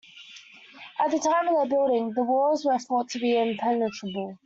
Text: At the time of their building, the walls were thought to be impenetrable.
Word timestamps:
At 0.99 1.11
the 1.11 1.19
time 1.19 1.47
of 1.47 1.53
their 1.57 1.67
building, 1.67 2.13
the 2.13 2.23
walls 2.23 2.65
were 2.65 2.79
thought 2.79 3.09
to 3.09 3.19
be 3.19 3.37
impenetrable. 3.37 4.39